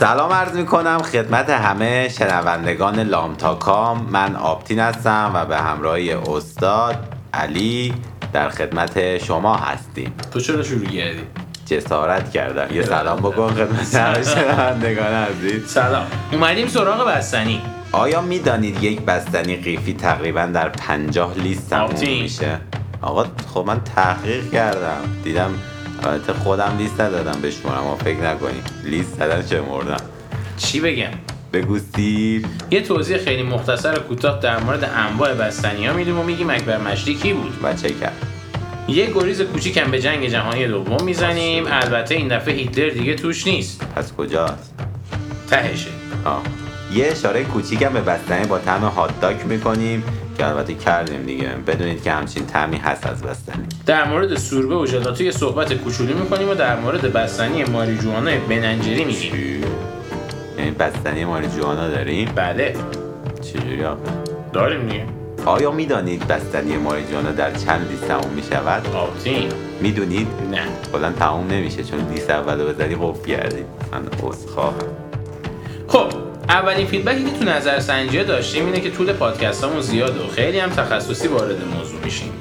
سلام 0.00 0.32
عرض 0.32 0.52
می 0.52 0.66
کنم 0.66 0.98
خدمت 0.98 1.50
همه 1.50 2.08
شنوندگان 2.08 3.00
لامتاکام. 3.00 4.06
من 4.10 4.36
آپتین 4.36 4.78
هستم 4.78 5.30
و 5.34 5.44
به 5.44 5.56
همراهی 5.56 6.12
استاد 6.12 6.96
علی 7.34 7.94
در 8.32 8.48
خدمت 8.48 9.24
شما 9.24 9.56
هستیم. 9.56 10.14
تو 10.32 10.40
چرا 10.40 10.62
شروع 10.62 10.84
کردی؟ 10.84 11.20
جسارت 11.66 12.30
کردم. 12.30 12.76
یه 12.76 12.82
سلام 12.82 13.18
بکن 13.18 13.48
خدمت 13.48 14.22
شنوندگان 14.34 15.12
عزیز. 15.12 15.66
سلام. 15.66 16.06
اومدیم 16.32 16.68
سراغ 16.68 17.08
بستنی. 17.08 17.62
آیا 17.92 18.20
می‌دانید 18.20 18.82
یک 18.82 19.00
بستنی 19.00 19.56
قیفی 19.56 19.94
تقریبا 19.94 20.46
در 20.46 20.68
پنجاه 20.68 21.34
لیست. 21.34 21.74
میشه؟ 22.02 22.58
آقا 23.02 23.26
خب 23.54 23.64
من 23.66 23.80
تحقیق 23.96 24.50
کردم. 24.50 25.00
دیدم 25.24 25.50
البته 26.02 26.32
خودم 26.32 26.74
لیست 26.78 27.00
ندادم 27.00 27.40
بشمارم 27.40 27.78
اما 27.78 27.96
فکر 27.96 28.20
نکنید 28.20 28.70
لیست 28.84 29.14
زدن 29.14 29.46
چه 29.46 29.60
مردم 29.60 30.04
چی 30.56 30.80
بگم؟ 30.80 31.10
بگو 31.52 31.78
سیر. 31.96 32.46
یه 32.70 32.80
توضیح 32.82 33.18
خیلی 33.18 33.42
مختصر 33.42 33.98
و 33.98 33.98
کوتاه 33.98 34.40
در 34.40 34.60
مورد 34.60 34.84
انواع 34.84 35.34
بستنی 35.34 35.86
ها 35.86 35.94
میدیم 35.94 36.18
و 36.18 36.22
میگیم 36.22 36.50
اکبر 36.50 36.78
مشتی 36.78 37.14
کی 37.14 37.32
بود؟ 37.32 37.58
و 37.62 37.74
چه 37.74 37.90
کرد 37.90 38.16
یه 38.88 39.10
گریز 39.14 39.42
کوچیکم 39.42 39.90
به 39.90 40.00
جنگ 40.00 40.28
جهانی 40.28 40.66
دوم 40.66 41.04
می‌زنیم. 41.04 41.64
البته 41.68 42.14
این 42.14 42.28
دفعه 42.28 42.54
هیتلر 42.54 42.90
دیگه 42.90 43.14
توش 43.14 43.46
نیست. 43.46 43.80
پس 43.96 44.12
کجاست؟ 44.12 44.74
تهشه. 45.50 45.90
آه. 46.24 46.42
یه 46.94 47.06
اشاره 47.06 47.44
کوچیکم 47.44 47.92
به 47.92 48.00
بستنی 48.00 48.46
با 48.46 48.58
طعم 48.58 48.80
هات 48.80 49.20
داک 49.20 49.46
می‌کنیم. 49.46 50.02
که 50.38 50.46
البته 50.46 50.74
کردیم 50.74 51.22
دیگه. 51.22 51.48
بدونید 51.66 52.02
که 52.02 52.12
همچین 52.12 52.46
طعمی 52.46 52.76
هست 52.76 53.06
از 53.06 53.22
بستنی. 53.22 53.66
در 53.86 54.08
مورد 54.08 54.34
سوربه 54.34 54.76
و 54.76 54.86
ژلاتو 54.86 55.24
یه 55.24 55.30
صحبت 55.30 55.72
کوچولو 55.74 56.18
می‌کنیم 56.18 56.50
و 56.50 56.54
در 56.54 56.80
مورد 56.80 57.12
بستنی 57.12 57.64
ماریجوانا 57.64 58.30
بننجری 58.48 59.04
میگیم؟ 59.04 59.64
یعنی 60.58 60.70
بستنی 60.70 61.24
ماریجوانا 61.24 61.88
داریم؟ 61.88 62.32
بله. 62.34 62.76
چجوری 63.40 63.84
آخه 63.84 64.00
داریم 64.52 64.88
دیگه. 64.88 65.04
آیا 65.44 65.70
می‌دانید 65.70 66.26
بستنی 66.26 66.76
ماریجوانا 66.76 67.32
در 67.32 67.54
چند 67.54 67.88
لیست 67.90 68.08
تموم 68.08 68.32
می‌شود؟ 68.36 68.86
آپتین 68.94 69.48
می‌دونید؟ 69.80 70.28
نه. 70.50 70.62
کلا 70.92 71.12
تموم 71.12 71.46
نمیشه 71.46 71.84
چون 71.84 72.08
لیست 72.12 72.30
اولو 72.30 72.66
بزنی 72.66 72.94
قفل 72.94 73.32
کردی 73.32 73.64
من 73.92 74.28
عذرخواهم. 74.28 74.74
خب 75.88 76.27
اولین 76.48 76.86
فیدبکی 76.86 77.24
که 77.24 77.38
تو 77.38 77.44
نظر 77.44 77.78
سنجی 77.78 78.24
داشتیم 78.24 78.66
اینه 78.66 78.80
که 78.80 78.90
طول 78.90 79.12
پادکستامون 79.12 79.80
زیاده 79.80 80.24
و 80.24 80.28
خیلی 80.28 80.58
هم 80.58 80.70
تخصصی 80.70 81.28
وارد 81.28 81.64
موضوع 81.76 82.00
میشیم. 82.04 82.32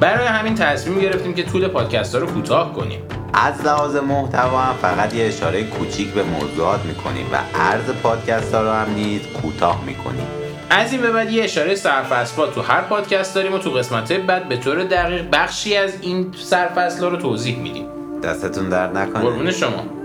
برای 0.00 0.26
همین 0.26 0.54
تصمیم 0.54 1.00
گرفتیم 1.00 1.34
که 1.34 1.42
طول 1.42 1.68
پادکست 1.68 2.14
ها 2.14 2.20
رو 2.20 2.26
کوتاه 2.26 2.74
کنیم. 2.74 3.00
از 3.34 3.66
لحاظ 3.66 3.96
محتوا 3.96 4.60
هم 4.60 4.74
فقط 4.82 5.14
یه 5.14 5.26
اشاره 5.26 5.64
کوچیک 5.64 6.08
به 6.08 6.22
موضوعات 6.22 6.80
می‌کنیم 6.84 7.26
و 7.32 7.58
عرض 7.58 7.90
پادکست 8.02 8.54
ها 8.54 8.62
رو 8.62 8.70
هم 8.70 8.94
نیز 8.94 9.20
کوتاه 9.42 9.84
می‌کنیم. 9.86 10.26
از 10.70 10.92
این 10.92 11.02
به 11.02 11.10
بعد 11.10 11.30
یه 11.30 11.44
اشاره 11.44 11.74
سرفصلات 11.74 12.54
تو 12.54 12.62
هر 12.62 12.80
پادکست 12.80 13.34
داریم 13.34 13.54
و 13.54 13.58
تو 13.58 13.70
قسمت 13.70 14.12
بعد 14.12 14.48
به 14.48 14.56
طور 14.56 14.84
دقیق 14.84 15.24
بخشی 15.32 15.76
از 15.76 15.92
این 16.00 16.34
سرفصل 16.36 17.10
رو 17.10 17.16
توضیح 17.16 17.58
میدیم. 17.58 17.86
دستتون 18.22 18.68
درد 18.68 18.96
نکنه. 18.96 19.22
قربون 19.22 19.50
شما. 19.50 19.99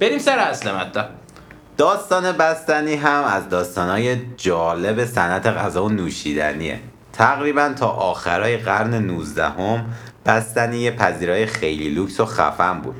بریم 0.00 0.18
سر 0.18 0.38
اصل 0.38 0.72
مطلب 0.74 1.08
داستان 1.76 2.32
بستنی 2.32 2.94
هم 2.94 3.24
از 3.24 3.48
داستانهای 3.48 4.16
جالب 4.36 5.04
صنعت 5.04 5.46
غذا 5.46 5.84
و 5.84 5.88
نوشیدنیه. 5.88 6.80
تقریبا 7.12 7.72
تا 7.76 7.88
آخرای 7.88 8.56
قرن 8.56 8.94
19 8.94 9.44
هم 9.44 9.84
بستنی 10.26 10.78
یه 10.78 10.90
پذیرای 10.90 11.46
خیلی 11.46 11.88
لوکس 11.88 12.20
و 12.20 12.24
خفن 12.24 12.80
بود 12.80 12.96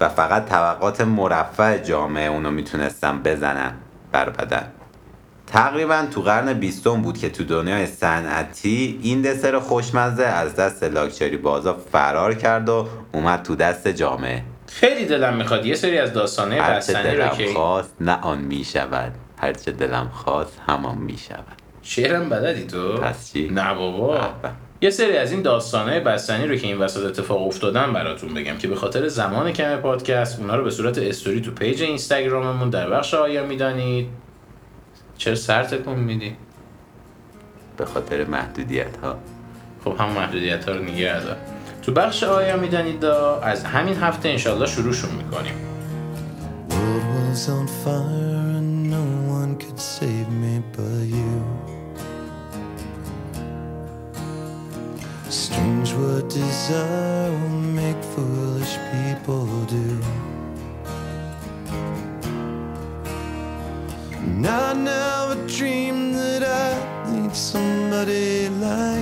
و 0.00 0.08
فقط 0.08 0.46
طبقات 0.46 1.00
مرفع 1.00 1.78
جامعه 1.78 2.28
اونو 2.28 2.50
می‌تونستن 2.50 3.22
بزنن 3.22 3.72
بر 4.12 4.30
بدن. 4.30 4.72
تقریبا 5.46 6.06
تو 6.10 6.20
قرن 6.22 6.52
بیستم 6.52 7.02
بود 7.02 7.18
که 7.18 7.30
تو 7.30 7.44
دنیای 7.44 7.86
صنعتی 7.86 9.00
این 9.02 9.22
دسر 9.22 9.58
خوشمزه 9.58 10.24
از 10.24 10.56
دست 10.56 10.82
لاکچری 10.82 11.36
بازا 11.36 11.74
فرار 11.92 12.34
کرد 12.34 12.68
و 12.68 12.88
اومد 13.12 13.42
تو 13.42 13.56
دست 13.56 13.88
جامعه. 13.88 14.42
خیلی 14.66 15.06
دلم 15.06 15.36
می‌خواد 15.36 15.66
یه 15.66 15.74
سری 15.74 15.98
از 15.98 16.12
داستانه 16.12 16.60
بستنی 16.60 17.16
رو 17.16 17.28
که 17.28 17.52
خواست 17.52 17.94
نه 18.00 18.20
آن 18.20 18.38
می 18.38 18.64
شود 18.64 19.12
هرچه 19.36 19.72
دلم 19.72 20.08
خواست 20.08 20.60
همان 20.66 20.98
می 20.98 21.18
شود 21.18 21.64
شعرم 21.82 22.28
بلدی 22.28 22.66
تو؟ 22.66 22.98
پس 22.98 23.32
چی؟ 23.32 23.48
نه 23.48 23.74
بابا. 23.74 24.20
یه 24.80 24.90
سری 24.90 25.16
از 25.16 25.32
این 25.32 25.42
داستانه 25.42 26.00
بستنی 26.00 26.46
رو 26.46 26.56
که 26.56 26.66
این 26.66 26.78
وسط 26.78 27.06
اتفاق 27.06 27.46
افتادن 27.46 27.92
براتون 27.92 28.34
بگم 28.34 28.58
که 28.58 28.68
به 28.68 28.76
خاطر 28.76 29.08
زمان 29.08 29.52
کم 29.52 29.76
پادکست 29.76 30.40
اونا 30.40 30.56
رو 30.56 30.64
به 30.64 30.70
صورت 30.70 30.98
استوری 30.98 31.40
تو 31.40 31.50
page 31.50 31.82
اینستاگراممون 31.82 32.70
در 32.70 32.90
بخش 32.90 33.14
آیا 33.14 33.46
می‌دانید 33.46 34.08
چرا 35.18 35.34
سر 35.34 35.62
تکون 35.62 35.98
میدی؟ 35.98 36.36
به 37.76 37.84
خاطر 37.84 38.24
محدودیت 38.24 38.96
ها 38.96 39.18
خب 39.84 39.96
هم 40.00 40.08
محدودیت 40.08 40.68
ها 40.68 40.74
رو 40.74 40.82
نگه 40.82 41.20
تو 41.86 41.92
بخش 41.92 42.22
آیا 42.22 42.56
می‌دانید 42.56 43.00
دا 43.00 43.40
از 43.40 43.64
همین 43.64 43.96
هفته 43.96 44.28
انشالله 44.28 44.66
شروعشون 44.66 45.10
می‌کنیم. 45.10 45.54
Strange 55.44 55.90
what 56.00 56.26
desire 56.28 57.30
will 57.40 57.64
make 57.80 58.00
foolish 58.14 58.74
people 58.92 59.46
do. 59.78 59.88
And 64.26 64.46
I 64.46 64.66
never 64.90 65.36
dreamed 65.56 66.14
that 66.20 66.42
I'd 66.64 66.86
need 67.12 67.34
somebody 67.52 68.48
like 68.64 68.93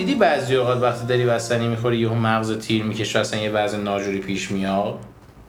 دیدی 0.00 0.14
بعضی 0.14 0.56
اوقات 0.56 0.82
وقتی 0.82 1.06
داری 1.06 1.26
بستنی 1.26 1.68
می‌خوری 1.68 1.98
یهو 1.98 2.14
مغز 2.14 2.58
تیر 2.58 2.82
می‌کشه 2.82 3.18
اصلا 3.18 3.40
یه 3.40 3.50
وضع 3.50 3.78
ناجوری 3.78 4.18
پیش 4.18 4.50
میاد؟ 4.50 4.98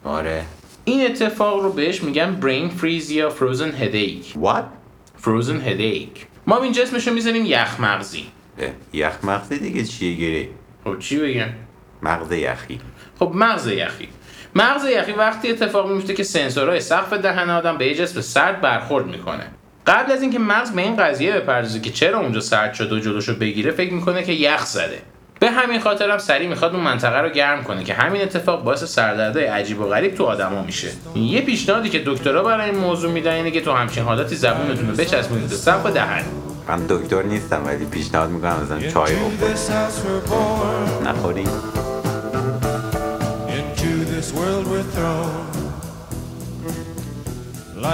آره. 0.03 0.45
این 0.85 1.05
اتفاق 1.05 1.63
رو 1.63 1.71
بهش 1.71 2.03
میگن 2.03 2.35
برین 2.35 2.69
فریز 2.69 3.11
یا 3.11 3.29
فروزن 3.29 3.71
هدیک 3.71 4.33
What؟ 4.43 4.63
فروزن 5.17 5.61
هدیک 5.61 6.27
ما 6.47 6.63
این 6.63 6.71
جسمش 6.71 7.07
رو 7.07 7.13
می‌زنیم 7.13 7.45
یخ 7.45 7.79
مغزی. 7.79 8.25
یخ 8.93 9.13
مغزی 9.23 9.59
دیگه 9.59 9.83
چیه 9.83 10.15
گیری؟ 10.15 10.49
خب 10.83 10.99
چی 10.99 11.19
بگم؟ 11.19 11.49
مغز 12.01 12.31
یخی. 12.31 12.79
خب 13.19 13.31
مغز 13.35 13.67
یخی. 13.67 14.07
مغز 14.55 14.85
یخی 14.85 15.11
وقتی 15.11 15.49
اتفاق 15.49 15.91
میفته 15.91 16.13
که 16.13 16.23
سنسورهای 16.23 16.79
سقف 16.79 17.13
دهن 17.13 17.49
آدم 17.49 17.77
به 17.77 17.87
یه 17.87 17.95
جسم 17.95 18.21
سرد 18.21 18.61
برخورد 18.61 19.07
می‌کنه. 19.07 19.47
قبل 19.91 20.11
از 20.11 20.21
اینکه 20.21 20.39
مغز 20.39 20.71
به 20.71 20.81
این 20.81 20.95
قضیه 20.95 21.33
بپردازه 21.33 21.79
که 21.79 21.89
چرا 21.89 22.19
اونجا 22.19 22.39
سرد 22.39 22.73
شده 22.73 22.95
و 22.95 22.99
جلوشو 22.99 23.35
بگیره 23.35 23.71
فکر 23.71 23.93
می‌کنه 23.93 24.23
که 24.23 24.31
یخ 24.31 24.65
زده. 24.65 24.99
به 25.39 25.51
همین 25.51 25.79
خاطر 25.79 26.09
هم 26.09 26.17
سریع 26.17 26.49
می‌خواد 26.49 26.75
اون 26.75 26.83
منطقه 26.83 27.17
رو 27.17 27.29
گرم 27.29 27.63
کنه 27.63 27.83
که 27.83 27.93
همین 27.93 28.21
اتفاق 28.21 28.63
باعث 28.63 28.83
سردردهای 28.83 29.45
عجیب 29.45 29.81
و 29.81 29.85
غریب 29.85 30.15
تو 30.15 30.25
آدما 30.25 30.63
میشه. 30.63 30.87
یه 31.15 31.41
پیشنهادی 31.41 31.89
که 31.89 32.03
دکترها 32.05 32.43
برای 32.43 32.69
این 32.69 32.79
موضوع 32.79 33.11
میدن 33.11 33.33
اینه 33.33 33.51
که 33.51 33.61
تو 33.61 33.71
همچین 33.71 34.03
حالتی 34.03 34.35
زبونتون 34.35 34.89
رو 34.89 34.95
بچسبونید 34.95 35.49
به 35.49 35.55
سقف 35.55 35.93
دهن. 35.93 36.23
من 36.67 36.85
دکتر 36.89 37.23
نیستم 37.23 37.61
ولی 37.65 37.85
پیشنهاد 37.85 38.29
می‌کنم 38.29 38.59
مثلا 38.63 38.79
چای 38.79 39.15
Into 39.15 39.43
بخور 41.05 41.90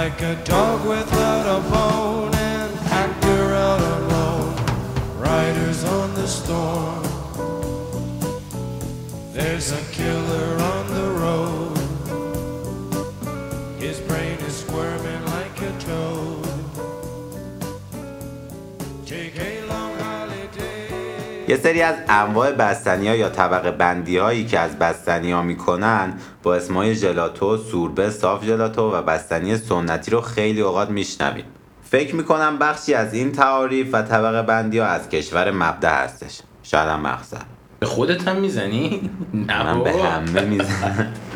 Like 0.04 0.22
a 0.22 0.36
dog 0.44 0.86
without 0.86 1.46
a 1.58 1.60
bone, 1.70 2.32
and 2.32 2.72
actor 3.02 3.54
out 3.66 3.80
alone. 3.98 4.54
Riders 5.18 5.82
on 5.82 6.14
the 6.14 6.28
storm. 6.28 7.02
There's 9.32 9.72
a 9.72 9.82
killer 9.90 10.50
on 10.72 10.84
the 10.98 11.08
road. 11.24 11.78
His 13.80 13.98
brain 14.02 14.38
is 14.48 14.58
squirming 14.58 15.24
like 15.36 15.60
a 15.62 15.72
toad. 15.80 16.46
Take. 19.04 19.47
یه 21.48 21.56
سری 21.56 21.82
از 21.82 21.94
انواع 22.08 22.52
بستنی 22.52 23.08
ها 23.08 23.14
یا 23.14 23.28
طبقه 23.28 23.70
بندی 23.70 24.16
هایی 24.18 24.46
که 24.46 24.58
از 24.58 24.78
بستنی 24.78 25.32
ها 25.32 25.42
می‌کنن 25.42 26.12
با 26.42 26.54
اسمای 26.54 26.94
ژلاتو، 26.94 27.56
سوربه، 27.56 28.10
صاف 28.10 28.44
ژلاتو 28.44 28.90
و 28.90 29.02
بستنی 29.02 29.56
سنتی 29.56 30.10
رو 30.10 30.20
خیلی 30.20 30.60
اوقات 30.60 30.90
میشنویم 30.90 31.44
فکر 31.82 32.14
می‌کنم 32.14 32.58
بخشی 32.58 32.94
از 32.94 33.14
این 33.14 33.32
تعاریف 33.32 33.88
و 33.92 34.02
طبقه 34.02 34.42
بندی 34.42 34.78
ها 34.78 34.86
از 34.86 35.08
کشور 35.08 35.50
مبدع 35.50 36.04
هستش 36.04 36.40
شاید 36.62 36.88
هم 36.88 37.00
مقصد 37.00 37.46
به 37.80 37.86
خودت 37.86 38.28
هم 38.28 38.36
می‌زنی؟ 38.36 39.10
من 39.32 39.84
به 39.84 39.92
همه 39.92 40.40
می‌زنم. 40.40 41.14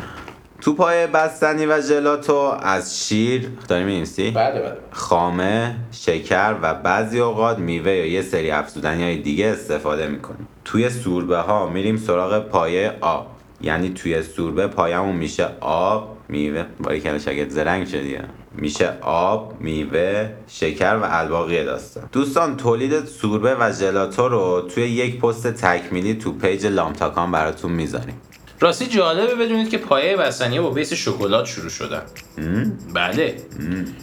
تو 0.63 0.73
پایه 0.73 1.07
بستنی 1.07 1.65
و 1.65 1.81
ژلاتو 1.81 2.35
از 2.61 3.05
شیر 3.05 3.49
داری 3.67 3.83
می‌نویسی؟ 3.83 4.31
بله 4.31 4.61
بله. 4.61 4.77
خامه، 4.91 5.75
شکر 5.91 6.55
و 6.61 6.73
بعضی 6.73 7.19
اوقات 7.19 7.59
میوه 7.59 7.91
یا 7.91 8.05
یه 8.05 8.21
سری 8.21 8.51
افزودنی 8.51 9.03
های 9.03 9.17
دیگه 9.17 9.45
استفاده 9.45 10.07
می‌کنیم. 10.07 10.47
توی 10.65 10.89
سوربه 10.89 11.37
ها 11.37 11.69
میریم 11.69 11.97
سراغ 11.97 12.39
پایه 12.39 12.97
آب 13.01 13.27
یعنی 13.61 13.89
توی 13.89 14.23
سوربه 14.23 14.67
پایمون 14.67 15.15
میشه 15.15 15.47
آب 15.59 16.17
میوه. 16.29 16.65
باریکلا 16.83 17.19
شاگرد 17.19 17.49
زرنگ 17.49 17.87
شدی. 17.87 18.15
ها. 18.15 18.23
میشه 18.55 18.93
آب 19.01 19.53
میوه 19.59 20.29
شکر 20.47 20.95
و 20.95 21.03
الباقی 21.03 21.63
داستان. 21.63 22.03
دوستان 22.11 22.57
تولید 22.57 23.05
سوربه 23.05 23.55
و 23.55 23.71
ژلاتو 23.71 24.29
رو 24.29 24.61
توی 24.61 24.83
یک 24.83 25.19
پست 25.19 25.47
تکمیلی 25.47 26.13
تو 26.13 26.31
page 26.31 26.65
لامتاکان 26.65 27.31
براتون 27.31 27.71
می‌ذاریم. 27.71 28.21
راستی 28.63 28.85
جالبه 28.85 29.35
بدونید 29.35 29.69
که 29.69 29.77
پایه 29.77 30.17
بستنی 30.17 30.59
با 30.59 30.69
بیس 30.69 30.93
شکلات 30.93 31.45
شروع 31.45 31.69
شدن 31.69 32.01
بله. 32.93 33.35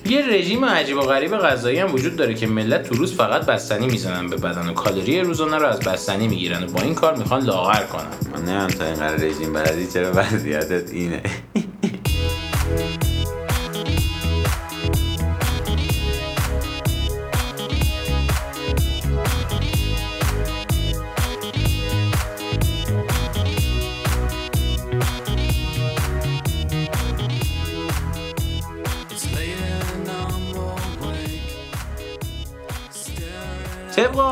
یه 0.07 0.27
رژیم 0.27 0.65
عجیب 0.65 0.97
و 0.97 1.01
غریب 1.01 1.37
غذایی 1.37 1.79
هم 1.79 1.95
وجود 1.95 2.17
داره 2.17 2.35
که 2.35 2.47
ملت 2.47 2.89
تو 2.89 2.95
روز 2.95 3.15
فقط 3.15 3.47
بستنی 3.47 3.87
می‌زنن 3.87 4.27
به 4.27 4.37
بدن 4.37 4.69
و 4.69 4.73
کالری 4.73 5.21
روزانه 5.21 5.59
رو 5.59 5.67
از 5.67 5.81
بستنی 5.81 6.29
می‌گیرن 6.29 6.65
و 6.65 6.67
با 6.67 6.81
این 6.83 6.95
کار 6.95 7.17
می‌خوان 7.17 7.45
لاغر 7.45 7.83
کنن. 7.83 8.05
من 8.35 8.55
نمیم 8.55 8.67
تا 8.67 8.85
اینقدر 8.85 9.15
رژیم 9.15 9.53
بلدی 9.53 9.87
چرا 9.87 10.13
وضعیتت 10.15 10.91
اینه؟ 10.93 11.23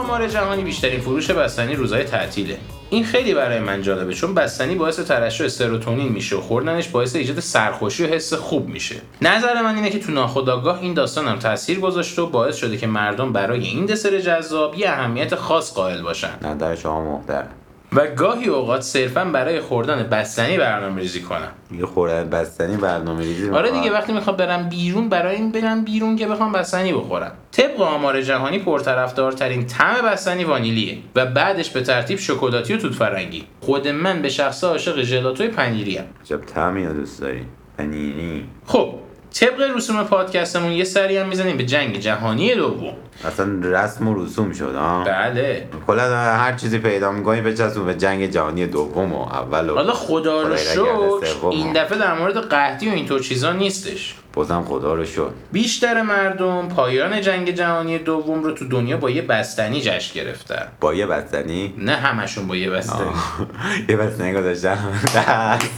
آمار 0.09 0.29
جهانی 0.29 0.63
بیشترین 0.63 1.01
فروش 1.01 1.31
بستنی 1.31 1.75
روزهای 1.75 2.05
تعطیله. 2.05 2.59
این 2.91 3.05
خیلی 3.05 3.35
برای 3.35 3.59
من 3.59 3.83
جالبه 3.83 4.15
چون 4.15 4.35
بستنی 4.35 4.75
باعث 4.75 5.01
ترشح 5.01 5.49
سروتونین 5.49 6.09
میشه 6.09 6.37
و 6.37 6.41
خوردنش 6.41 6.89
باعث 6.89 7.17
ایجاد 7.17 7.41
سرخوشی 7.41 8.05
و 8.05 8.07
حس 8.07 8.35
خوب 8.35 8.69
میشه. 8.69 8.97
نظر 9.23 9.63
من 9.63 9.75
اینه 9.77 9.91
که 9.91 9.99
تو 9.99 10.13
ناخودآگاه 10.13 10.81
این 10.81 10.95
داستان 10.95 11.29
هم 11.29 11.39
تاثیر 11.39 11.81
گذاشته 11.81 12.23
و 12.23 12.27
باعث 12.27 12.57
شده 12.57 12.77
که 12.77 12.87
مردم 12.87 13.33
برای 13.33 13.65
این 13.65 13.87
دسر 13.87 14.19
جذاب 14.19 14.75
یه 14.75 14.89
اهمیت 14.89 15.35
خاص 15.35 15.75
قائل 15.75 16.03
باشن. 16.03 16.33
نظر 16.43 16.75
شما 16.75 17.01
محترم. 17.01 17.51
و 17.93 18.07
گاهی 18.07 18.49
اوقات 18.49 18.81
صرفا 18.81 19.25
برای 19.25 19.61
خوردن 19.61 20.03
بستنی 20.03 20.57
برنامه 20.57 21.01
ریزی 21.01 21.21
کنم. 21.21 21.51
دیگه 21.71 21.87
خوردن 21.87 22.31
بستنی 22.31 22.77
برنامه 22.77 23.23
ریزی 23.23 23.51
آره. 23.51 23.71
دیگه 23.71 23.91
وقتی 23.91 24.13
می‌خوام 24.13 24.37
برم 24.37 24.69
بیرون 24.69 25.09
برای 25.09 25.37
این 25.37 25.53
برم 25.53 25.85
بیرون 25.85 26.17
که 26.17 26.27
بخوام 26.27 26.53
بستنی 26.53 26.93
بخورم. 26.93 27.33
طبق 27.53 27.81
آمار 27.81 28.23
جهانی 28.23 28.59
پرطرفدارترین 28.59 29.67
طعم 29.67 30.05
بستنی 30.05 30.45
وانیلیه 30.45 30.99
و 31.15 31.27
بعدش 31.27 31.71
به 31.71 31.81
ترتیب 31.81 32.19
شکلاتی 32.19 32.75
و 32.75 32.77
توت 32.77 32.93
فرنگی 32.93 33.45
خود 33.61 33.89
من 33.89 34.23
به 34.23 34.29
شخصه 34.29 34.67
عاشق 34.67 35.03
ژلاتوی 35.03 35.49
پنیری 35.49 35.99
ام 35.99 36.05
عجب 36.25 36.41
طعمی 36.41 36.87
دوست 36.87 37.21
داری؟ 37.21 37.43
پنیری. 37.79 38.45
خب 38.67 38.95
طبق 39.35 39.77
رسوم 39.77 40.05
پادکستمون 40.05 40.73
یه 40.73 40.85
سری 40.85 41.17
هم 41.17 41.29
می‌زنیم 41.29 41.57
به 41.57 41.65
جنگ 41.65 41.99
جهانی 41.99 42.55
دوم. 42.55 42.95
اصلا 43.25 43.47
رسم 43.63 44.09
و 44.09 44.25
رسوم 44.25 44.53
شد 44.53 44.75
ها؟ 44.75 45.05
بله. 45.05 45.69
کلا 45.87 46.17
هر 46.17 46.53
چیزی 46.53 46.79
پیدا 46.79 47.13
می‌کنی 47.13 47.41
به 47.41 47.55
چسبون 47.55 47.87
به 47.87 47.95
جنگ 47.95 48.31
جهانی 48.31 48.67
دوم 48.67 49.13
و 49.13 49.23
اول 49.23 49.71
و 49.71 49.75
حالا 49.75 49.93
خدا 49.93 50.43
رو 50.43 50.57
شکر. 50.57 51.47
این 51.51 51.73
دفعه 51.73 51.99
در 51.99 52.19
مورد 52.19 52.37
قحطی 52.37 52.89
و 52.89 52.93
اینطور 52.93 53.21
چیزا 53.21 53.53
نیستش. 53.53 54.15
بازم 54.33 54.63
خدا 54.63 54.95
رو 54.95 55.05
شد 55.05 55.35
بیشتر 55.53 56.03
مردم 56.03 56.69
پایان 56.69 57.21
جنگ 57.21 57.51
جهانی 57.51 57.99
دوم 57.99 58.43
رو 58.43 58.53
تو 58.53 58.69
دنیا 58.69 58.97
با 58.97 59.11
یه 59.11 59.23
بستنی 59.23 59.81
جشن 59.81 60.15
گرفتن. 60.15 60.69
با 60.81 60.95
یه 60.95 61.07
بستنی؟ 61.07 61.75
نه 61.79 61.97
همشون 61.97 62.47
با 62.47 62.57
یه 62.57 62.71
بستنی. 62.71 63.11
یه 63.89 63.97
بستنی 63.97 64.33
گذاشتم 64.33 64.79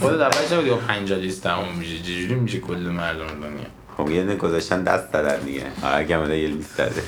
خود 0.01 0.21
نبود 0.21 0.67
یا 0.67 0.75
50 0.75 1.19
لیست 1.19 1.43
تموم 1.43 1.75
میشه. 1.79 1.99
چجوری 2.03 2.35
میشه 2.35 2.59
کل 2.59 2.75
مردم 2.75 3.27
دنیا؟ 3.27 3.80
خب 4.01 4.09
یه 4.09 4.35
گذاشتن 4.35 4.83
دست 4.83 5.11
دادن 5.11 5.39
دیگه. 5.39 5.63
آره 5.83 6.03
گمه 6.03 6.37
یه 6.37 6.47
لیست 6.47 6.77
داده. 6.77 7.01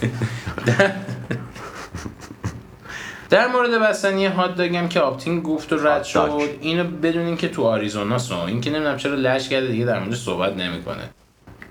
در 3.30 3.48
مورد 3.48 3.72
بستنی 3.72 4.26
هات 4.26 4.56
داگم 4.56 4.88
که 4.88 5.00
آپتین 5.00 5.42
گفت 5.42 5.74
و 5.74 5.88
رد 5.88 6.04
شد. 6.04 6.42
اینو 6.62 6.84
بدونین 6.84 7.38
که 7.38 7.50
تو 7.50 7.64
آریزونا 7.64 8.18
سو. 8.18 8.40
این 8.40 8.62
که 8.62 8.70
نمی‌دونم 8.70 8.98
چرا 8.98 9.16
لش 9.16 9.50
کرده 9.50 9.68
دیگه 9.68 9.86
در 9.86 10.00
موردش 10.00 10.18
صحبت 10.18 10.58
نمی‌کنه. 10.58 11.10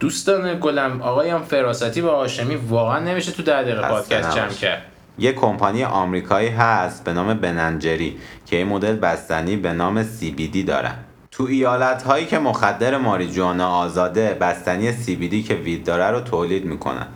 دوستان 0.00 0.58
گلم 0.60 1.02
آقایم 1.02 1.38
فراستی 1.38 2.00
و 2.00 2.08
هاشمی 2.08 2.54
واقعا 2.54 2.98
نمیشه 2.98 3.32
تو 3.32 3.42
ده 3.42 3.62
دقیقه 3.62 3.88
پادکست 3.88 4.36
جمع. 4.36 4.48
کرد. 4.48 4.82
یه 5.18 5.32
کمپانی 5.32 5.84
آمریکایی 5.84 6.48
هست 6.48 7.04
به 7.04 7.12
نام 7.12 7.34
بننجری 7.34 8.16
که 8.46 8.56
این 8.56 8.66
مدل 8.66 8.96
بستنی 8.96 9.56
به 9.56 9.72
نام 9.72 10.02
CBD 10.02 10.56
دارن 10.66 10.94
تو 11.32 11.44
ایالت 11.44 12.02
هایی 12.02 12.26
که 12.26 12.38
مخدر 12.38 12.96
ماریجوانا 12.96 13.68
آزاده 13.68 14.34
بستنی 14.40 14.92
CBD 14.92 15.48
که 15.48 15.54
وید 15.54 15.84
داره 15.84 16.10
رو 16.10 16.20
تولید 16.20 16.64
می‌کنن. 16.64 17.06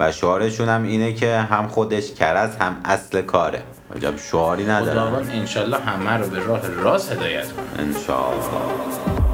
و 0.00 0.12
شعارشون 0.12 0.68
هم 0.68 0.82
اینه 0.82 1.12
که 1.12 1.36
هم 1.36 1.68
خودش 1.68 2.14
کرز 2.14 2.56
هم 2.56 2.76
اصل 2.84 3.22
کاره. 3.22 3.62
عجب 3.96 4.16
شعاری 4.16 4.64
نداره. 4.64 4.90
خداوند 4.90 5.30
انشالله 5.30 5.76
همه 5.76 6.10
رو 6.10 6.30
به 6.30 6.38
راه 6.38 6.68
راست 6.68 7.12
هدایت 7.12 7.52
کنه. 7.52 7.86
انشاءالله. 7.86 9.25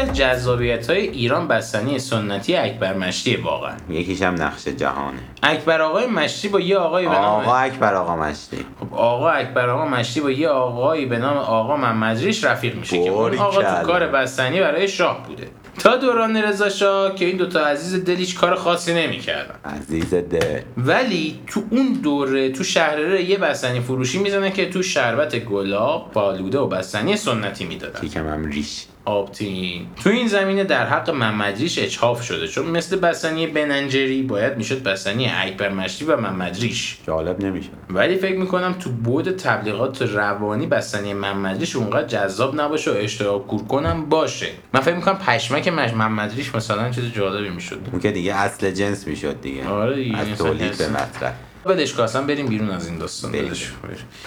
از 0.00 0.16
جذابیت 0.16 0.90
های 0.90 1.08
ایران 1.08 1.48
بستنی 1.48 1.98
سنتی 1.98 2.56
اکبر 2.56 2.94
مشتی 2.94 3.36
واقعا. 3.36 3.72
یکیش 3.90 4.22
هم 4.22 4.42
نقش 4.42 4.68
جهانه. 4.68 5.18
اکبر 5.42 5.80
آقای 5.80 6.06
مشتی 6.06 6.48
با 6.48 6.60
یه 6.60 6.78
آقای 6.78 7.04
به 7.04 7.12
نام 7.12 7.24
آقا 7.24 7.56
اکبر 7.56 7.94
آقا 7.94 8.16
مشتی. 8.16 8.56
خب 8.80 8.94
آقا 8.94 9.30
اکبر 9.30 9.68
آقا 9.68 9.84
مشتی 9.84 10.20
با 10.20 10.30
یه 10.30 10.48
آقایی 10.48 11.06
به 11.06 11.18
نام 11.18 11.36
آقا 11.36 11.76
محمدریش 11.76 12.44
رفیق 12.44 12.76
میشه 12.76 13.04
که 13.04 13.10
اون 13.10 13.38
آقا. 13.38 13.62
تو 13.62 13.86
کار 13.86 14.06
بستنی 14.06 14.60
برای 14.60 14.88
شاه 14.88 15.26
بوده. 15.26 15.48
تا 15.78 15.96
دوران 15.96 16.36
رضا 16.36 16.68
شاه 16.68 17.14
که 17.14 17.24
این 17.24 17.36
دوتا 17.36 17.66
عزیز 17.66 18.04
دلیش 18.04 18.34
کار 18.34 18.54
خاصی 18.54 18.94
نمی‌کردن. 18.94 19.54
عزیز 19.64 20.14
دل. 20.14 20.60
ولی 20.76 21.40
تو 21.46 21.62
اون 21.70 21.92
دوره 21.92 22.52
تو 22.52 22.64
شهرره 22.64 23.22
یه 23.22 23.38
بستنی 23.38 23.80
فروشی 23.80 24.18
می‌زنه 24.18 24.50
که 24.50 24.70
تو 24.70 24.82
شربت 24.82 25.36
گلاب 25.36 26.10
پالوده 26.12 26.58
و 26.58 26.66
بستنی 26.66 27.16
سنتی 27.16 27.64
می‌دادن. 27.64 28.06
یکم 28.06 28.28
هم 28.28 28.44
ریش. 28.44 28.84
آبتین. 29.04 29.86
تو 30.04 30.10
این 30.10 30.28
زمینه 30.28 30.64
در 30.64 30.86
حق 30.86 31.10
محمدریش 31.10 31.78
اچهاف 31.78 32.22
شده 32.22 32.48
چون 32.48 32.66
مثل 32.66 32.96
بستنی 32.96 33.46
بننجری 33.46 34.22
باید 34.22 34.56
می‌شد 34.56 34.82
بستنی 34.82 35.30
اکبر 35.34 35.68
مشتی 35.68 36.04
و 36.04 36.16
محمدریش 36.16 36.98
جالب 37.06 37.44
نمیشه. 37.44 37.68
ولی 37.90 38.16
فکر 38.16 38.38
می‌کنم 38.38 38.72
تو 38.72 38.90
بود 38.90 39.30
تبلیغات 39.36 40.02
روانی 40.02 40.66
بستنی 40.66 41.14
محمدریش 41.14 41.76
اونقدر 41.76 42.06
جذاب 42.06 42.60
نباشه 42.60 42.90
و 42.90 42.94
اشتراک 42.96 43.46
کور 43.46 43.64
کنم 43.64 44.06
باشه. 44.08 44.48
من 44.74 44.80
فکر 44.80 44.94
می‌کنم 44.94 45.18
پشمک 45.18 45.68
مش- 45.68 45.94
محمدریش 45.94 46.54
مثلا 46.54 46.90
چیز 46.90 47.04
جالبی 47.12 47.48
می‌شد. 47.48 47.78
اون 47.92 48.00
که 48.00 48.10
دیگه 48.10 48.34
اصل 48.34 48.70
جنس 48.70 49.06
می‌شد 49.06 49.40
دیگه. 49.40 49.68
آره 49.68 49.94
دیگه، 49.96 50.18
از 50.18 50.38
تولید. 50.38 50.78
به 50.78 50.88
مطرح. 50.88 51.34
بدش 51.66 51.94
که 51.94 52.02
اصلا 52.02 52.22
بریم 52.22 52.46
بیرون 52.46 52.70
از 52.70 52.88
این 52.88 52.98
داستان. 52.98 53.32
داداش. 53.32 53.72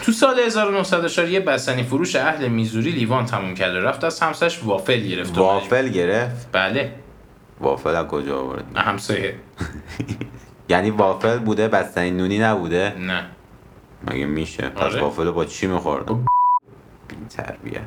تو 0.03 0.11
سال 0.11 0.39
1904 0.39 1.29
یه 1.29 1.39
بستنی 1.39 1.83
فروش 1.83 2.15
اهل 2.15 2.47
میزوری 2.47 2.91
لیوان 2.91 3.25
تموم 3.25 3.55
کرده. 3.55 3.79
رفت 3.79 4.03
از 4.03 4.19
همسرش 4.19 4.63
وافل 4.63 5.01
گرفت 5.01 5.37
وافل 5.37 5.89
گرفت؟ 5.89 6.47
بله. 6.51 6.93
وافل 7.59 7.95
از 7.95 8.07
کجا 8.07 8.39
آورد؟ 8.39 8.65
همسایه. 8.75 9.35
یعنی 10.69 10.89
وافل 10.89 11.39
بوده 11.39 11.67
بستنی 11.67 12.11
نونی 12.11 12.39
نبوده؟ 12.39 12.93
نه. 12.99 13.25
مگه 14.07 14.25
میشه؟ 14.25 14.69
پس 14.69 14.81
آره. 14.81 15.01
وافل 15.01 15.31
با 15.31 15.45
چی 15.45 15.67
می‌خورد 15.67 16.05
بی 17.07 17.15
تربیه 17.29 17.81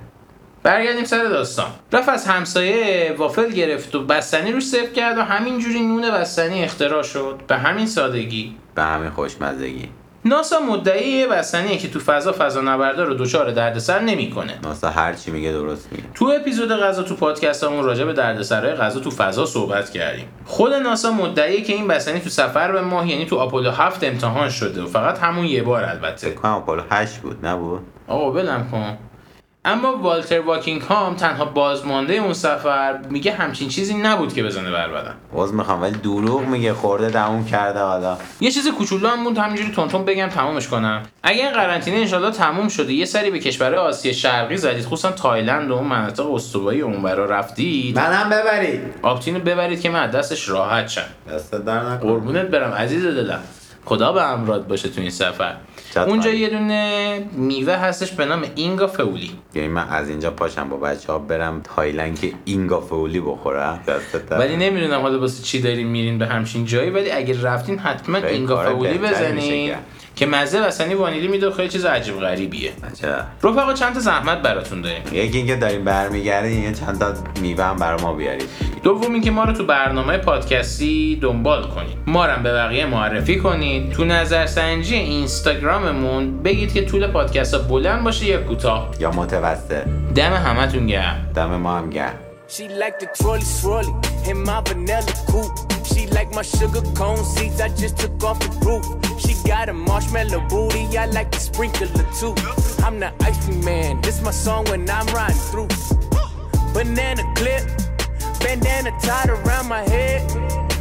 برگردیم 0.67 1.05
سر 1.05 1.25
داستان. 1.25 1.67
رفت 1.93 2.09
از 2.09 2.27
همسایه 2.27 3.15
وافل 3.19 3.53
گرفت 3.53 3.95
و 3.95 4.05
بستنی 4.05 4.53
روش 4.53 4.67
سرو 4.67 4.87
کرد 4.87 5.19
و 5.19 5.23
همینجوری 5.23 5.81
نون 5.81 6.11
بستنی 6.11 6.65
اختراع 6.65 7.03
شد. 7.03 7.41
به 7.49 7.57
همین 7.57 7.87
سادگی. 7.87 8.57
به 8.75 8.83
همین 8.83 9.11
خوشمزگی. 9.11 9.89
ناسا 10.25 10.61
مدعی 10.61 11.11
یه 11.11 11.27
بستنیه 11.27 11.79
که 11.79 11.91
تو 11.91 12.01
فضا 12.01 12.35
فضا 12.39 12.61
نوردا 12.61 13.05
رو 13.05 13.15
دچار 13.15 13.51
دردسر 13.51 14.01
نمی‌کنه. 14.01 14.59
ناسا 14.63 14.91
هر 14.91 15.15
چی 15.15 15.31
میگه 15.31 15.53
درست 15.53 15.89
میگه. 15.93 16.05
تو 16.15 16.33
اپیزود 16.41 16.73
غذا 16.73 17.03
تو 17.03 17.15
پادکستمون 17.15 17.85
راجع 17.85 18.05
به 18.05 18.13
دردسرهای 18.13 18.75
غذا 18.75 19.01
تو 19.01 19.11
فضا 19.11 19.47
صحبت 19.47 19.91
کردیم. 19.91 20.29
خود 20.45 20.73
ناسا 20.73 21.11
مدعیه 21.11 21.63
که 21.63 21.73
این 21.73 21.89
بستنی 21.89 22.21
تو 22.21 22.29
سفر 22.29 22.73
به 22.73 22.81
ماه 22.81 23.09
یعنی 23.09 23.27
تو 23.27 23.37
آپولو 23.37 23.71
7 23.71 24.05
امتحان 24.05 24.51
شده 24.51 24.83
و 24.83 24.87
فقط 24.87 25.19
همون 25.19 25.45
یه 25.45 25.63
بار 25.63 25.85
البته. 25.85 26.31
کنم 26.31 26.53
آپولو 26.53 26.83
8 26.91 27.17
بود 27.17 27.47
نبود؟ 27.47 27.81
آقا 28.09 28.31
بلم 28.31 28.69
کن. 28.71 28.99
اما 29.67 29.97
والتر 29.97 30.41
واکینگ 30.41 30.83
هام 30.83 31.15
تنها 31.15 31.45
بازمانده 31.45 32.15
اون 32.15 32.33
سفر 32.33 32.99
میگه 33.11 33.33
همچین 33.33 33.69
چیزی 33.69 33.95
نبود 33.95 34.35
که 34.35 34.43
بزنه 34.43 34.71
بر 34.71 34.89
بدن. 34.89 35.15
باز 35.33 35.55
می‌خوام 35.55 35.83
ولی 35.83 35.99
دروغ 35.99 36.41
میگه 36.41 36.75
خورده 36.75 37.11
دمون 37.11 37.45
کرده 37.45 37.81
حالا. 37.81 38.17
یه 38.41 38.51
چیز 38.51 38.69
کوچولو 38.69 39.09
هم 39.09 39.23
موند 39.23 39.39
همینجوری 39.39 39.71
تونتون 39.71 40.05
بگم 40.05 40.29
تمومش 40.29 40.69
کنم. 40.69 41.03
اگه 41.23 41.43
این 41.43 41.53
قرنطینه 41.53 41.97
انشالله 41.97 42.31
تموم 42.31 42.69
شده 42.69 42.93
یه 42.93 43.05
سری 43.05 43.31
به 43.31 43.39
کشورهای 43.39 43.79
آسیا 43.79 44.13
شرقی 44.13 44.57
زدید 44.57 44.85
خصوصا 44.85 45.13
تایلند 45.13 45.71
و 45.71 45.75
اون 45.75 45.87
مناطق 45.87 46.33
استوایی 46.33 46.81
اونورا 46.81 47.25
رفتید. 47.25 47.99
منم 47.99 48.31
ببرید. 48.31 48.81
آپتینو 49.03 49.39
ببرید 49.39 49.81
که 49.81 49.91
من 49.91 50.11
دستش 50.11 50.49
راحت 50.49 50.89
شم. 50.89 51.03
دست 51.35 51.55
در 51.55 51.81
نکن 51.81 52.09
قربونت 52.09 52.47
برم 52.47 52.73
عزیز 52.73 53.05
دلم. 53.05 53.41
خدا 53.87 54.13
به 54.13 54.23
امراد 54.23 54.67
باشه 54.67 54.89
تو 54.89 55.01
این 55.01 55.11
سفر؟ 55.11 55.57
اونجا. 55.97 56.31
یه 56.31 56.49
دونه 56.49 57.25
میوه 57.33 57.73
هستش 57.73 58.13
به 58.13 58.25
نام 58.25 58.45
اینگا 58.55 58.87
فولی 58.87 59.31
یعنی 59.55 59.69
من 59.69 59.89
از 59.89 60.09
اینجا 60.09 60.31
پاشم 60.31 60.69
با 60.69 60.77
بچه 60.77 61.13
ها 61.13 61.19
برم 61.19 61.61
تایلند 61.65 62.21
که 62.21 62.33
اینگا 62.45 62.81
فولی 62.81 63.21
بخورم. 63.21 63.81
ولی 64.31 64.57
نمی‌دونم 64.57 65.01
حالا 65.01 65.21
واسه 65.21 65.43
چی 65.43 65.61
دارین 65.61 65.87
میرین 65.87 66.19
به 66.19 66.27
همچین 66.27 66.65
جایی 66.65 66.91
ولی 66.91 67.11
اگه 67.11 67.43
رفتین 67.43 67.79
حتما 67.79 68.19
اینگا 68.19 68.65
فولی 68.65 68.99
بزنین. 68.99 69.75
که 70.17 70.27
مزه 70.27 70.67
وسنی 70.67 70.95
وانیلی 70.95 71.29
میده 71.29 71.51
خیلی 71.51 71.69
چیز 71.69 71.85
عجیب 71.85 72.21
غریبیه. 72.21 72.73
عجب. 72.91 73.27
رفقا 73.43 73.73
چند 73.73 73.95
تا 73.95 74.01
زحمت 74.01 74.43
براتون 74.43 74.81
داریم؟ 74.81 75.03
یکی 75.13 75.39
اینکه 75.39 75.57
داریم 75.57 75.85
برمیگردیم 75.85 76.65
یه 76.65 76.73
چند 76.73 76.99
تا 76.99 77.15
میوه 77.41 77.65
هم 77.65 77.77
برای 77.77 78.03
ما 78.03 78.13
بیارید 78.13 78.49
دوم 78.83 79.13
اینکه 79.13 79.31
ما 79.31 79.45
رو 79.45 79.53
تو 79.53 79.67
برنامه 79.67 80.19
پادکستی 80.19 81.19
دنبال 81.23 81.63
کنید. 81.63 81.99
ما 82.07 82.27
رو 82.27 82.43
به 82.43 82.53
بقیه 82.53 82.87
معرفی 82.87 83.37
کنید. 83.39 83.93
تو 83.93 84.05
نظرسنجی 84.05 84.95
اینستاگراممون 84.95 86.43
بگید 86.43 86.73
که 86.73 86.85
طول 86.85 87.07
پادکست 87.07 87.55
ها 87.55 87.61
بلند 87.61 88.05
باشه 88.05 88.27
یا 88.27 88.43
کوتاه. 88.43 88.91
یا 89.01 89.11
متوسط. 89.11 89.85
دم 90.15 90.33
همتون 90.33 90.87
گرم. 90.87 91.31
دم 91.35 91.57
ما 91.57 91.79
هم 91.79 91.91
گرم. 91.91 92.15
She 92.49 92.69
like 92.83 93.01
the 93.01 93.09
trolley 93.19 93.49
swirly 93.59 93.93
in 94.31 94.39
my 94.47 94.61
vanilla 94.67 95.15
coupe. 95.31 95.76
She 95.97 96.07
like 96.09 96.31
my 96.35 96.43
sugar 96.43 96.83
cone 96.95 97.25
seeds 97.25 97.59
I 97.59 97.69
just 97.71 97.97
took 97.97 98.23
off 98.23 98.39
the 98.39 98.51
roof. 98.67 98.85
She 99.19 99.33
got 99.49 99.71
a 99.71 99.73
marshmallow 99.73 100.47
booty, 100.47 100.99
I 100.99 101.07
like 101.07 101.31
the 101.31 101.41
sprinkler 101.41 101.89
too. 102.21 102.35
I'm 102.85 103.01
the 103.01 103.15
ice 103.25 103.43
cream 103.47 103.65
man, 103.65 104.03
this 104.03 104.21
my 104.21 104.31
song 104.31 104.67
when 104.67 104.91
I'm 104.91 105.07
riding 105.07 105.37
through. 105.51 105.69
Banana 106.75 107.23
clip, 107.35 107.63
bandana 108.41 108.93
tied 109.01 109.31
around 109.31 109.69
my 109.69 109.89
head. 109.89 110.21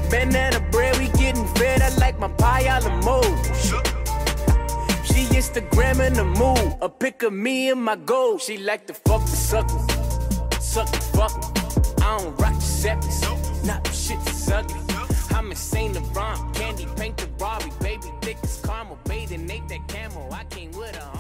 Banana 0.10 0.60
bread, 0.70 0.98
we 0.98 1.08
getting 1.18 1.48
fed. 1.56 1.82
I 1.82 1.96
like 1.96 2.20
my 2.20 2.28
pie 2.28 2.64
a 2.64 2.82
la 2.82 2.94
mode. 3.08 3.26
She 5.06 5.22
Instagram 5.40 6.06
in 6.06 6.14
the 6.16 6.26
mood, 6.26 6.76
a 6.82 6.90
pic 6.90 7.24
of 7.24 7.32
me 7.32 7.70
and 7.70 7.82
my 7.82 7.96
gold. 7.96 8.42
She 8.42 8.58
like 8.58 8.86
to 8.88 8.94
fuck 8.94 9.22
the 9.22 9.38
suckers. 9.50 9.86
Suck 10.60 10.92
the 10.92 11.00
fuck. 11.16 11.32
I 12.04 12.18
don't 12.18 12.36
rock 12.36 12.56
the 12.56 12.68
septics. 12.82 13.66
Not 13.66 13.88
shit 13.94 14.20
is 14.28 14.52
ugly. 14.52 14.85
I'm 15.46 15.52
insane 15.52 15.94
to 15.94 16.00
romp. 16.00 16.56
Candy 16.56 16.88
paint 16.96 17.18
the 17.18 17.28
Robbie, 17.38 17.70
baby. 17.80 18.12
Thick 18.22 18.38
as 18.42 18.60
caramel. 18.62 18.98
Bathing 19.04 19.46
Nate 19.46 19.68
that 19.68 19.88
camel. 19.88 20.28
I 20.34 20.44
came 20.46 20.72
with 20.72 20.98
a 20.98 21.15